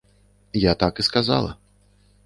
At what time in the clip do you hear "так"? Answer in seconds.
0.75-0.99